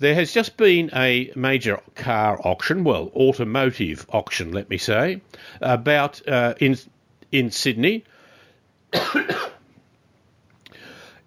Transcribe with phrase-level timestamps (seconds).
[0.00, 5.20] There has just been a major car auction, well, automotive auction, let me say,
[5.60, 6.78] about uh, in
[7.32, 8.04] in Sydney.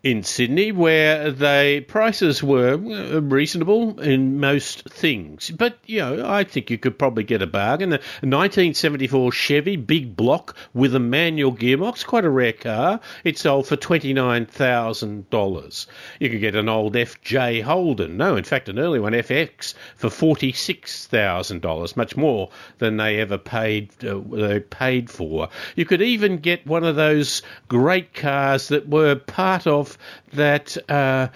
[0.04, 5.52] In Sydney, where the prices were uh, reasonable in most things.
[5.52, 7.94] But, you know, I think you could probably get a bargain.
[7.94, 12.99] A 1974 Chevy big block with a manual gearbox, quite a rare car.
[13.24, 15.88] It sold for $29,000.
[16.20, 20.09] You could get an old FJ Holden, no, in fact, an early one, FX, for
[20.09, 22.49] $46,000, much more
[22.80, 25.49] than they ever paid, uh, they paid for.
[25.75, 29.91] You could even get one of those great cars that were part of
[30.34, 31.27] that uh,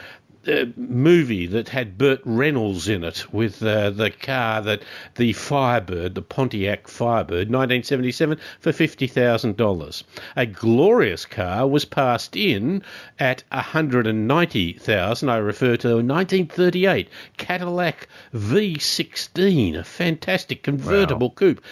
[0.48, 4.84] uh, movie that had Burt Reynolds in it with uh, the car that
[5.16, 10.04] the Firebird, the Pontiac Firebird, 1977 for fifty thousand dollars.
[10.36, 12.84] A glorious car was passed in
[13.18, 15.30] at hundred and ninety thousand.
[15.30, 21.36] I refer to a 1938 Cadillac V16, a fantastic convertible wow.
[21.36, 21.64] coupe.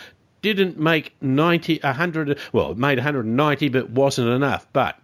[0.41, 4.67] Didn't make 90, 100, well, it made 190, but wasn't enough.
[4.73, 4.97] But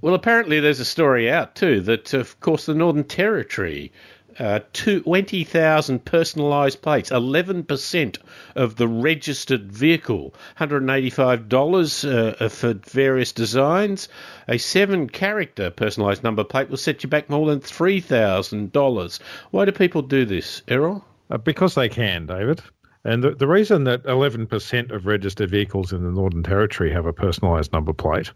[0.00, 3.92] well, apparently there's a story out too that, of course, the Northern Territory
[4.38, 8.18] uh, 20,000 personalised plates, 11%
[8.54, 14.08] of the registered vehicle, $185 uh, for various designs.
[14.48, 19.18] A seven character personalised number plate will set you back more than $3,000.
[19.50, 21.04] Why do people do this, Errol?
[21.30, 22.62] Uh, because they can, David.
[23.04, 27.12] And the, the reason that 11% of registered vehicles in the Northern Territory have a
[27.12, 28.32] personalised number plate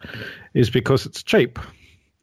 [0.54, 1.58] is because it's cheap.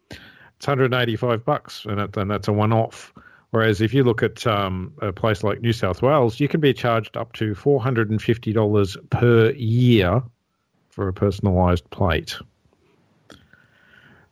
[0.10, 3.14] It's 185 bucks, and, it, and that's a one-off.
[3.52, 6.74] Whereas if you look at um, a place like New South Wales, you can be
[6.74, 10.22] charged up to $450 per year
[10.90, 12.38] for a personalised plate.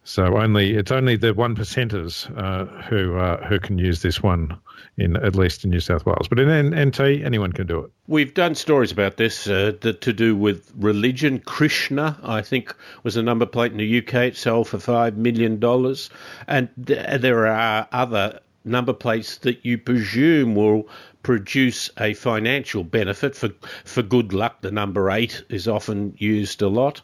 [0.08, 4.58] So only it's only the one percenters uh, who uh, who can use this one
[4.98, 7.92] in at least in New South Wales, but in NT anyone can do it.
[8.08, 11.40] We've done stories about this uh, that to do with religion.
[11.40, 12.74] Krishna, I think,
[13.04, 14.14] was a number plate in the UK.
[14.14, 16.10] It sold for five million dollars,
[16.48, 20.88] and th- there are other number plates that you presume will
[21.24, 23.50] produce a financial benefit for
[23.84, 24.62] for good luck.
[24.62, 27.02] The number eight is often used a lot.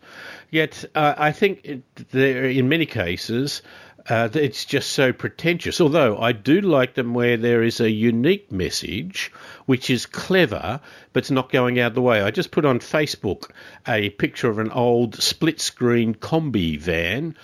[0.50, 1.82] Yet uh, I think it,
[2.12, 3.62] there, in many cases,
[4.10, 5.80] uh, it's just so pretentious.
[5.80, 9.32] Although I do like them where there is a unique message,
[9.66, 10.80] which is clever,
[11.14, 12.22] but it's not going out of the way.
[12.22, 13.50] I just put on Facebook
[13.88, 17.36] a picture of an old split screen combi van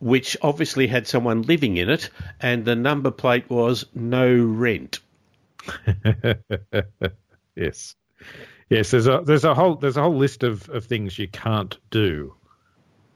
[0.00, 2.10] which obviously had someone living in it,
[2.40, 5.00] and the number plate was no rent.
[7.56, 7.94] yes,
[8.68, 8.90] yes.
[8.90, 12.34] There's a there's a whole there's a whole list of, of things you can't do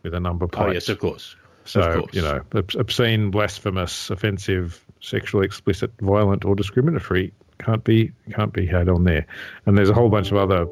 [0.02, 0.68] with a number plate.
[0.68, 1.36] Oh yes, of course.
[1.64, 2.14] So of course.
[2.14, 8.88] you know, obscene, blasphemous, offensive, sexually explicit, violent, or discriminatory can't be can't be had
[8.88, 9.26] on there.
[9.66, 10.66] And there's a whole bunch of other.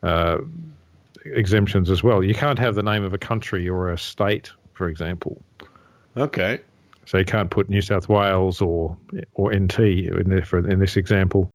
[0.00, 0.38] Uh,
[1.24, 2.22] exemptions as well.
[2.22, 5.42] You can't have the name of a country or a state for example.
[6.16, 6.60] Okay.
[7.04, 8.96] So you can't put New South Wales or
[9.34, 11.50] or NT in, there for, in this example.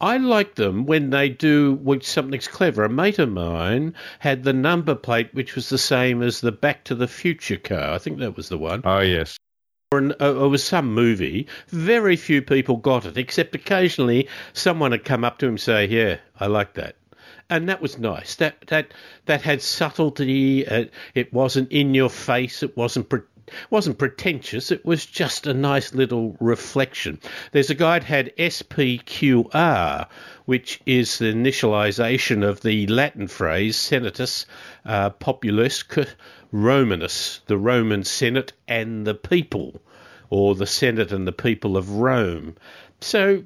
[0.00, 2.84] I like them when they do something's clever.
[2.84, 6.84] A mate of mine had the number plate, which was the same as the Back
[6.84, 7.94] to the Future car.
[7.94, 8.82] I think that was the one.
[8.84, 9.38] Oh yes.
[9.92, 11.46] Or an, uh, it was some movie.
[11.68, 15.86] Very few people got it, except occasionally someone had come up to him and say,
[15.86, 16.96] "Yeah, I like that."
[17.56, 18.34] And that was nice.
[18.36, 18.92] That that
[19.26, 20.62] that had subtlety.
[21.14, 22.62] It wasn't in your face.
[22.62, 23.08] It wasn't.
[23.08, 23.20] Pre-
[23.70, 27.20] wasn't pretentious, it was just a nice little reflection.
[27.52, 30.08] There's a that had SPQR,
[30.46, 34.46] which is the initialization of the Latin phrase Senatus
[34.86, 35.10] uh,
[36.52, 39.82] Romanus, the Roman Senate and the people,
[40.30, 42.56] or the Senate and the people of Rome.
[43.00, 43.44] So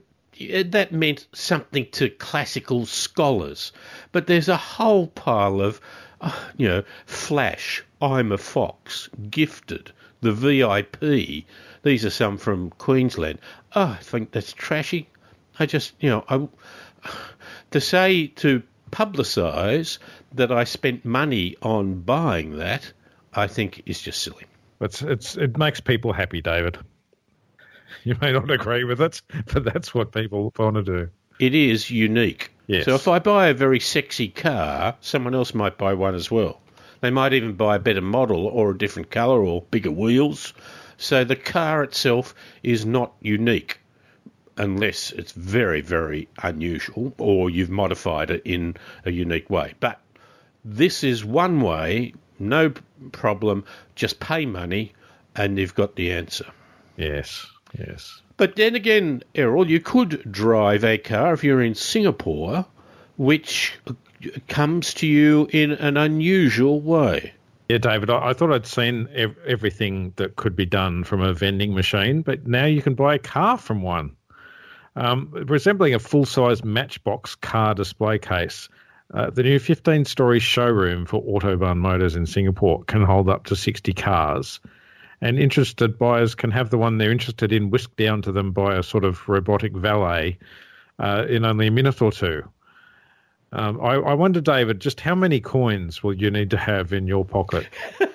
[0.64, 3.73] that meant something to classical scholars.
[4.12, 5.81] But there's a whole pile of,
[6.20, 11.44] uh, you know, Flash, I'm a Fox, Gifted, the VIP.
[11.82, 13.38] These are some from Queensland.
[13.75, 15.08] Oh, I think that's trashy.
[15.58, 16.49] I just, you know, I,
[17.70, 19.99] to say to publicise
[20.32, 22.93] that I spent money on buying that,
[23.35, 24.44] I think is just silly.
[24.81, 26.79] It's it's it makes people happy, David.
[28.05, 31.08] You may not agree with it, but that's what people want to do.
[31.38, 32.52] It is unique.
[32.67, 32.85] Yes.
[32.85, 36.61] So if I buy a very sexy car, someone else might buy one as well.
[37.00, 40.52] They might even buy a better model or a different colour or bigger wheels.
[40.96, 43.79] So the car itself is not unique
[44.56, 49.75] unless it's very, very unusual or you've modified it in a unique way.
[49.79, 50.00] But
[50.64, 52.73] this is one way, no
[53.12, 53.64] problem,
[53.94, 54.93] just pay money
[55.37, 56.46] and you've got the answer.
[56.96, 57.46] Yes,
[57.76, 58.23] yes.
[58.37, 62.65] But then again, Errol, you could drive a car if you're in Singapore,
[63.17, 63.75] which
[64.49, 67.32] comes to you in an unusual way.
[67.69, 71.35] Yeah, David, I, I thought I'd seen ev- everything that could be done from a
[71.35, 74.17] vending machine, but now you can buy a car from one.
[74.97, 78.69] Um, resembling a full size Matchbox car display case,
[79.14, 83.56] uh, the new 15 story showroom for Autobahn Motors in Singapore can hold up to
[83.56, 84.61] 60 cars.
[85.20, 88.76] And interested buyers can have the one they're interested in whisked down to them by
[88.76, 90.38] a sort of robotic valet
[90.99, 92.49] uh, in only a minute or two.
[93.53, 97.06] Um, I, I wonder, David, just how many coins will you need to have in
[97.06, 97.67] your pocket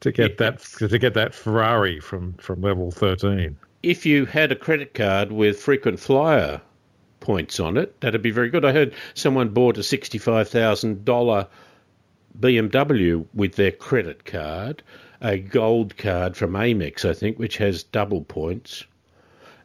[0.00, 3.56] to get that to get that Ferrari from, from level thirteen?
[3.82, 6.60] If you had a credit card with frequent flyer
[7.20, 8.64] points on it, that'd be very good.
[8.64, 11.46] I heard someone bought a sixty-five thousand dollar
[12.40, 14.82] BMW with their credit card,
[15.20, 18.84] a gold card from Amex, I think, which has double points,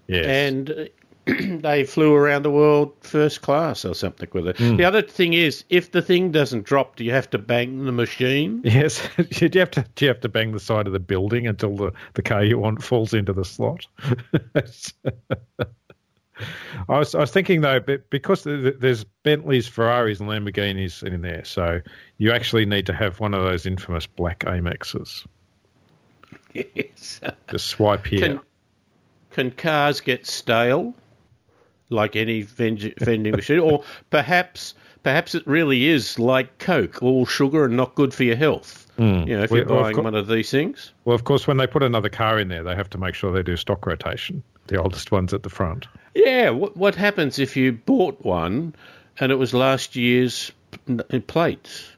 [0.07, 0.25] Yes.
[0.25, 0.85] and uh,
[1.61, 4.57] they flew around the world first class or something with it.
[4.57, 7.93] The other thing is, if the thing doesn't drop, do you have to bang the
[7.93, 8.61] machine?
[8.65, 11.47] Yes, do you have to do you have to bang the side of the building
[11.47, 13.87] until the, the car you want falls into the slot?
[16.89, 21.03] I was I was thinking though, but because th- th- there's Bentleys, Ferraris, and Lamborghinis
[21.03, 21.81] in there, so
[22.17, 25.25] you actually need to have one of those infamous black Amexes.
[26.53, 27.19] Yes.
[27.49, 28.19] Just swipe here.
[28.19, 28.39] Can,
[29.31, 30.93] can cars get stale,
[31.89, 34.73] like any ven- vending machine, or perhaps
[35.03, 38.91] perhaps it really is like Coke, all sugar and not good for your health?
[38.97, 39.23] Hmm.
[39.27, 40.91] You know, if Well, you're buying cour- one of these things.
[41.05, 43.31] Well, of course, when they put another car in there, they have to make sure
[43.31, 44.43] they do stock rotation.
[44.67, 45.87] The oldest ones at the front.
[46.15, 48.75] Yeah, what what happens if you bought one
[49.19, 50.51] and it was last year's
[51.27, 51.91] plates?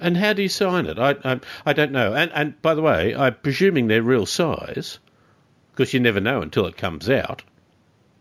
[0.00, 0.98] And how do you sign it?
[0.98, 2.12] I I, I don't know.
[2.14, 4.98] And and by the way, I'm presuming they're real size
[5.72, 7.42] because you never know until it comes out.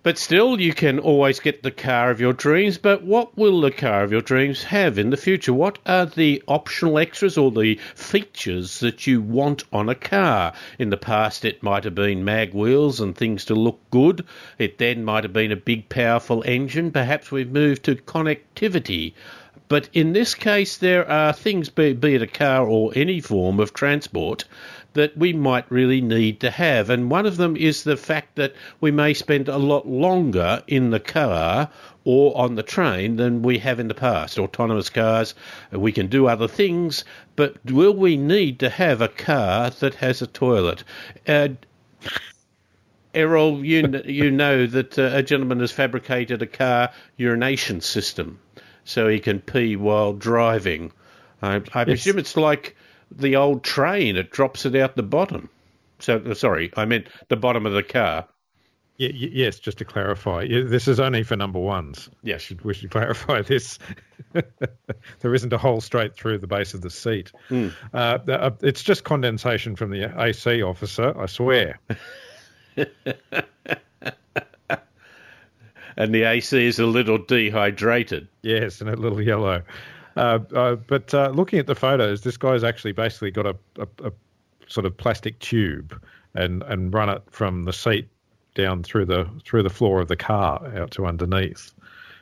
[0.03, 2.79] But still, you can always get the car of your dreams.
[2.79, 5.53] But what will the car of your dreams have in the future?
[5.53, 10.53] What are the optional extras or the features that you want on a car?
[10.79, 14.25] In the past, it might have been mag wheels and things to look good.
[14.57, 16.91] It then might have been a big, powerful engine.
[16.91, 19.13] Perhaps we've moved to connectivity.
[19.67, 23.73] But in this case, there are things, be, it a car or any form of
[23.73, 24.43] transport,
[24.93, 26.89] that we might really need to have.
[26.89, 30.89] And one of them is the fact that we may spend a lot longer in
[30.89, 31.69] the car
[32.03, 34.37] or on the train than we have in the past.
[34.37, 35.33] Autonomous cars,
[35.71, 37.05] we can do other things,
[37.35, 40.83] but will we need to have a car that has a toilet?
[41.27, 41.49] Uh,
[43.13, 48.39] Errol, you kn- you know that uh, a gentleman has fabricated a car urination system,
[48.85, 50.91] so he can pee while driving.
[51.41, 52.75] I, I presume it's like
[53.11, 55.49] the old train; it drops it out the bottom.
[55.99, 58.27] So uh, sorry, I meant the bottom of the car.
[58.99, 62.09] Y- y- yes, just to clarify, this is only for number ones.
[62.23, 62.41] Yes.
[62.41, 63.79] We should, we should clarify this.
[65.19, 67.31] there isn't a hole straight through the base of the seat.
[67.49, 71.79] The- uh, it's just condensation from the AC officer, I swear.
[75.97, 78.29] And the AC is a little dehydrated.
[78.41, 79.61] Yes, and a little yellow.
[80.15, 83.87] Uh, uh, but uh, looking at the photos, this guy's actually basically got a, a,
[84.07, 84.11] a
[84.67, 86.01] sort of plastic tube
[86.33, 88.07] and, and run it from the seat
[88.53, 91.73] down through the through the floor of the car out to underneath,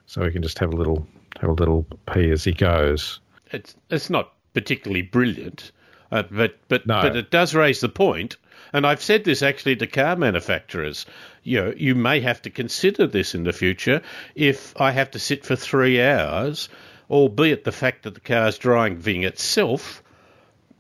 [0.06, 1.08] so he can just have a little
[1.42, 3.20] have a little pee as he goes.
[3.52, 5.72] It's it's not particularly brilliant,
[6.12, 7.02] uh, but but No.
[7.02, 8.38] but it does raise the point.
[8.72, 11.08] And I've said this actually to car manufacturers.
[11.44, 14.02] You know, you may have to consider this in the future
[14.36, 16.70] if I have to sit for three hours,
[17.10, 20.04] albeit the fact that the car's driving ving itself.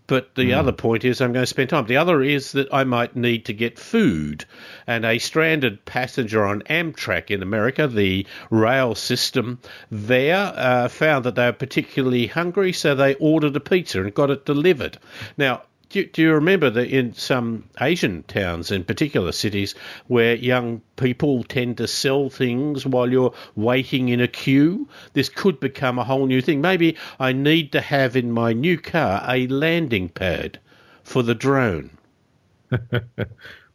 [0.07, 1.85] But the other point is I'm going to spend time.
[1.85, 4.43] The other is that I might need to get food.
[4.87, 9.59] And a stranded passenger on Amtrak in America, the rail system
[9.91, 14.31] there, uh, found that they were particularly hungry, so they ordered a pizza and got
[14.31, 14.97] it delivered.
[15.37, 19.73] Now, do, do you remember that in some Asian towns, in particular cities,
[20.07, 24.87] where young people tend to sell things while you're waiting in a queue?
[25.13, 26.61] This could become a whole new thing.
[26.61, 30.59] Maybe I need to have in my new car a landing pad
[31.03, 31.89] for the drone.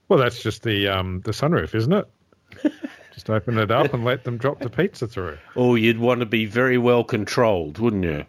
[0.08, 2.08] well, that's just the um, the sunroof, isn't it?
[3.12, 5.38] just open it up and let them drop the pizza through.
[5.56, 8.24] Oh, you'd want to be very well controlled, wouldn't you?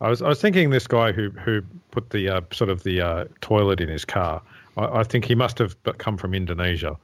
[0.00, 3.00] I was I was thinking this guy who who put the uh, sort of the
[3.00, 4.42] uh, toilet in his car.
[4.76, 6.98] I, I, think he must have come from Indonesia.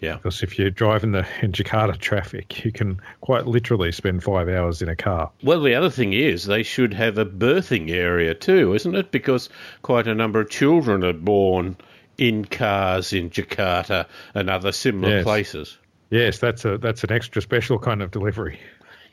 [0.00, 0.14] Yeah.
[0.14, 4.80] Because if you're driving the in Jakarta traffic, you can quite literally spend five hours
[4.80, 5.30] in a car.
[5.42, 9.10] Well, the other thing is they should have a birthing area too, isn't it?
[9.10, 9.50] Because
[9.82, 11.76] quite a number of children are born
[12.16, 15.24] in cars in Jakarta and other similar yes.
[15.24, 15.78] places.
[16.08, 18.58] Yes, that's a that's an extra special kind of delivery.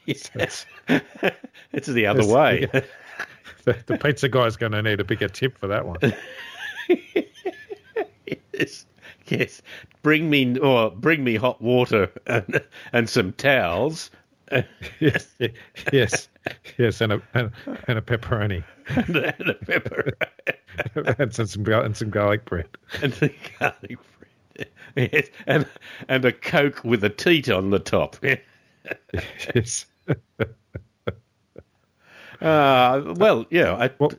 [0.08, 0.66] Yes.
[1.74, 2.68] it's the other way.
[3.66, 5.98] the, the pizza guy's going to need a bigger tip for that one.
[8.54, 8.86] yes,
[9.28, 9.62] yes.
[10.02, 12.62] Bring me or bring me hot water and
[12.94, 14.10] and some towels.
[15.02, 15.28] yes,
[15.92, 16.30] yes,
[16.78, 17.52] yes, and a and,
[17.90, 20.14] and a pepperoni and, and a pepperoni
[21.20, 22.70] and some, some and some garlic bread
[23.02, 23.98] and some garlic
[24.56, 24.70] bread.
[24.96, 25.68] Yes, and
[26.08, 28.16] and a coke with a teat on the top.
[29.54, 29.86] yes.
[32.42, 34.12] Uh, well, yeah, I, well,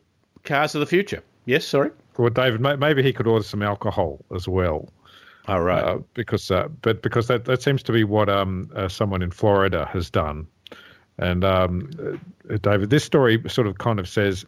[0.44, 1.22] cars of the future.
[1.44, 1.90] Yes, sorry.
[2.16, 4.88] Well, David, maybe he could order some alcohol as well.
[5.46, 5.82] All right.
[5.82, 9.30] Uh, because, uh, but because that, that seems to be what um, uh, someone in
[9.30, 10.46] Florida has done.
[11.18, 11.90] And um,
[12.50, 14.44] uh, David, this story sort of kind of says,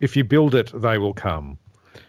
[0.00, 1.58] if you build it, they will come.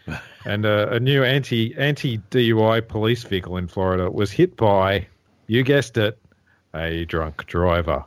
[0.46, 5.06] and uh, a new anti anti DUI police vehicle in Florida was hit by,
[5.46, 6.18] you guessed it,
[6.74, 8.02] a drunk driver.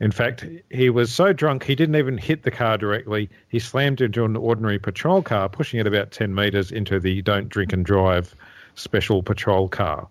[0.00, 3.28] In fact, he was so drunk he didn't even hit the car directly.
[3.48, 7.48] He slammed into an ordinary patrol car, pushing it about 10 metres into the don't
[7.48, 8.34] drink and drive
[8.76, 10.06] special patrol car.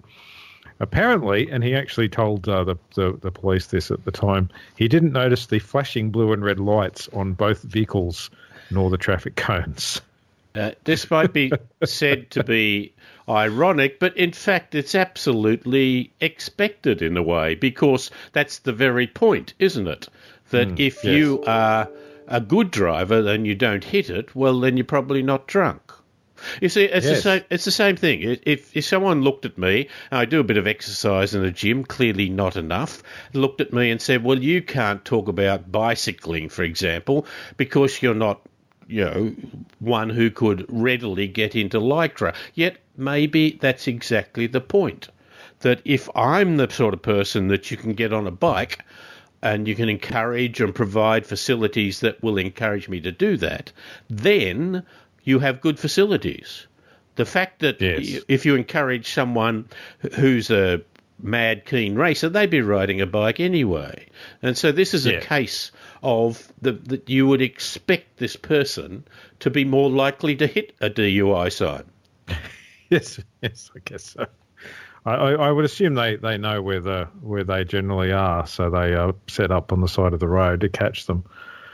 [0.80, 4.88] Apparently, and he actually told uh, the, the, the police this at the time, he
[4.88, 8.30] didn't notice the flashing blue and red lights on both vehicles
[8.70, 10.02] nor the traffic cones.
[10.54, 11.52] Uh, this might be
[11.84, 12.94] said to be
[13.30, 19.54] ironic, but in fact, it's absolutely expected in a way because that's the very point,
[19.60, 20.08] isn't it?
[20.52, 21.14] That mm, if yes.
[21.14, 21.90] you are
[22.28, 25.82] a good driver and you don't hit it, well, then you're probably not drunk.
[26.62, 27.16] You see, it's yes.
[27.16, 27.44] the same.
[27.50, 28.38] It's the same thing.
[28.44, 31.84] If if someone looked at me, I do a bit of exercise in the gym,
[31.84, 33.02] clearly not enough.
[33.34, 37.26] Looked at me and said, "Well, you can't talk about bicycling, for example,
[37.58, 38.42] because you're not
[38.88, 39.36] you know,
[39.80, 42.34] one who could readily get into Lycra.
[42.54, 45.10] Yet maybe that's exactly the point.
[45.60, 48.84] That if I'm the sort of person that you can get on a bike
[49.42, 53.72] and you can encourage and provide facilities that will encourage me to do that,
[54.10, 54.84] then
[55.24, 56.68] you have good facilities.
[57.16, 58.22] The fact that yes.
[58.28, 59.68] if you encourage someone
[60.14, 60.82] who's a
[61.20, 64.08] mad keen racer, they'd be riding a bike anyway.
[64.42, 65.14] And so this is yeah.
[65.14, 65.72] a case
[66.04, 69.04] of the, that you would expect this person
[69.40, 71.84] to be more likely to hit a DUI sign.
[72.90, 74.26] yes, yes, I guess so.
[75.06, 78.94] I, I, would assume they, they know where the where they generally are, so they
[78.94, 81.24] are set up on the side of the road to catch them.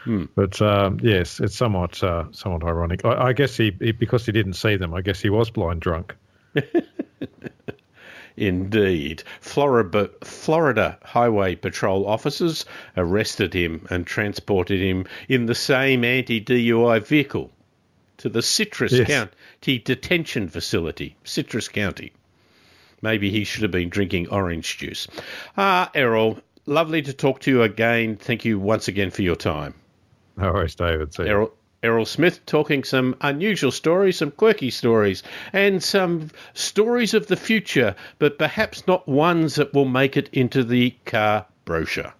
[0.03, 0.25] Hmm.
[0.36, 3.05] But um, yes, it's somewhat uh, somewhat ironic.
[3.05, 4.93] I, I guess he, he, because he didn't see them.
[4.93, 6.15] I guess he was blind drunk.
[8.36, 9.24] Indeed.
[9.41, 12.65] Florida, Florida Highway Patrol officers
[12.98, 17.51] arrested him and transported him in the same anti DUI vehicle
[18.24, 19.06] to the Citrus yes.
[19.06, 22.13] County Detention Facility, Citrus County.
[23.01, 25.10] Maybe he should have been drinking orange juice.
[25.58, 28.15] Ah, Errol, lovely to talk to you again.
[28.15, 29.74] Thank you once again for your time.
[30.38, 31.13] No worries, David.
[31.13, 31.53] See Errol,
[31.84, 37.94] Errol Smith talking some unusual stories, some quirky stories, and some stories of the future,
[38.20, 42.13] but perhaps not ones that will make it into the car brochure.